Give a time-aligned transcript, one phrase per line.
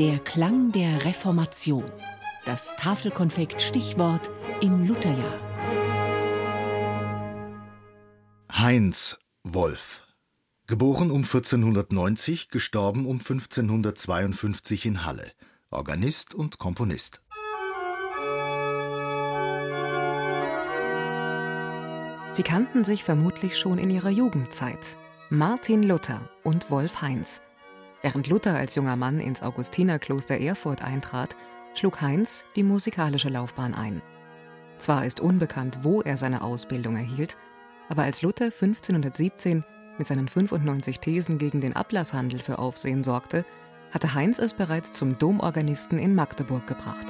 [0.00, 1.84] Der Klang der Reformation.
[2.46, 4.30] Das Tafelkonfekt Stichwort
[4.62, 5.38] im Lutherjahr.
[8.50, 10.04] Heinz Wolf.
[10.66, 15.32] Geboren um 1490, gestorben um 1552 in Halle.
[15.70, 17.20] Organist und Komponist.
[22.30, 24.96] Sie kannten sich vermutlich schon in ihrer Jugendzeit.
[25.28, 27.42] Martin Luther und Wolf Heinz.
[28.02, 31.36] Während Luther als junger Mann ins Augustinerkloster Erfurt eintrat,
[31.74, 34.02] schlug Heinz die musikalische Laufbahn ein.
[34.78, 37.36] Zwar ist unbekannt, wo er seine Ausbildung erhielt,
[37.88, 39.64] aber als Luther 1517
[39.98, 43.44] mit seinen 95 Thesen gegen den Ablasshandel für Aufsehen sorgte,
[43.90, 47.06] hatte Heinz es bereits zum Domorganisten in Magdeburg gebracht.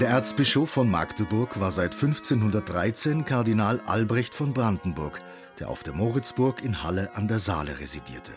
[0.00, 5.22] Der Erzbischof von Magdeburg war seit 1513 Kardinal Albrecht von Brandenburg,
[5.60, 8.32] der auf der Moritzburg in Halle an der Saale residierte.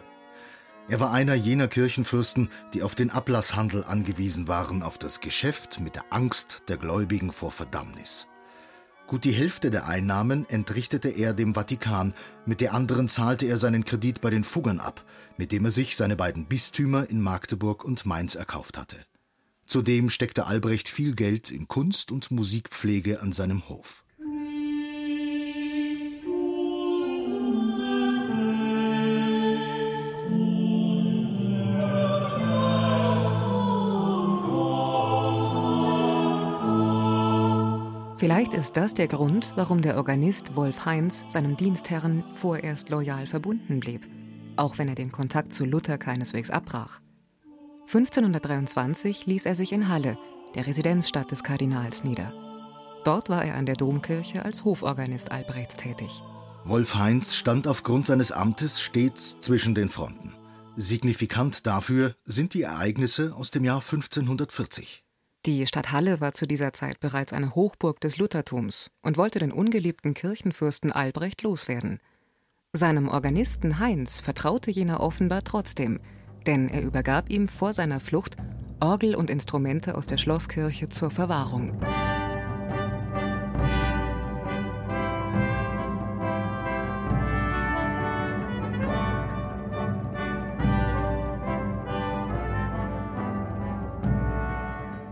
[0.88, 5.96] Er war einer jener Kirchenfürsten, die auf den Ablasshandel angewiesen waren, auf das Geschäft mit
[5.96, 8.28] der Angst der Gläubigen vor Verdammnis.
[9.08, 12.14] Gut die Hälfte der Einnahmen entrichtete er dem Vatikan,
[12.46, 15.03] mit der anderen zahlte er seinen Kredit bei den Fuggern ab,
[15.38, 18.98] mit dem er sich seine beiden Bistümer in Magdeburg und Mainz erkauft hatte.
[19.68, 24.04] Zudem steckte Albrecht viel Geld in Kunst und Musikpflege an seinem Hof.
[38.20, 43.81] Vielleicht ist das der Grund, warum der Organist Wolf Heinz seinem Dienstherren vorerst loyal verbunden
[43.81, 44.08] blieb,
[44.56, 47.02] auch wenn er den Kontakt zu Luther keineswegs abbrach.
[47.88, 50.18] 1523 ließ er sich in Halle,
[50.56, 52.34] der Residenzstadt des Kardinals, nieder.
[53.06, 56.22] Dort war er an der Domkirche als Hoforganist Albrechts tätig.
[56.66, 60.34] Wolf Heinz stand aufgrund seines Amtes stets zwischen den Fronten.
[60.76, 65.06] Signifikant dafür sind die Ereignisse aus dem Jahr 1540.
[65.46, 69.53] Die Stadt Halle war zu dieser Zeit bereits eine Hochburg des Luthertums und wollte den
[69.53, 72.02] ungeliebten Kirchenfürsten Albrecht loswerden.
[72.74, 76.02] Seinem Organisten Heinz vertraute jener offenbar trotzdem,
[76.47, 78.38] denn er übergab ihm vor seiner Flucht
[78.80, 81.80] Orgel und Instrumente aus der Schlosskirche zur Verwahrung.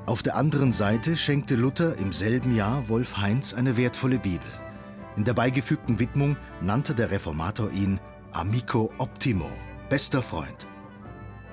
[0.06, 4.48] Auf der anderen Seite schenkte Luther im selben Jahr Wolf Heinz eine wertvolle Bibel.
[5.18, 8.00] In der beigefügten Widmung nannte der Reformator ihn
[8.32, 9.50] Amico Optimo,
[9.90, 10.68] bester Freund.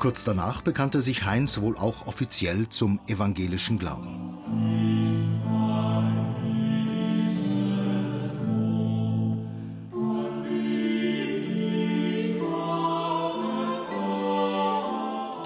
[0.02, 4.16] Kurz danach bekannte sich Heinz wohl auch offiziell zum evangelischen Glauben.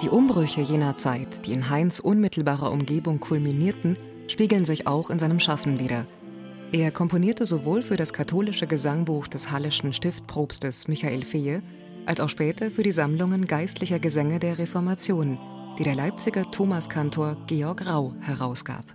[0.01, 3.95] Die Umbrüche jener Zeit, die in Heinz unmittelbarer Umgebung kulminierten,
[4.27, 6.07] spiegeln sich auch in seinem Schaffen wider.
[6.71, 11.61] Er komponierte sowohl für das katholische Gesangbuch des Hallischen Stiftprobstes Michael Fehe
[12.07, 15.37] als auch später für die Sammlungen geistlicher Gesänge der Reformation,
[15.77, 18.85] die der Leipziger Thomaskantor Georg Rau herausgab